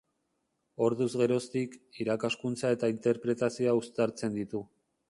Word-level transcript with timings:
Orduz 0.85 1.09
geroztik, 1.23 1.75
irakaskuntza 2.07 2.73
eta 2.79 2.91
interpretazioa 2.95 3.79
uztartzen 3.85 4.43
ditu. 4.43 4.69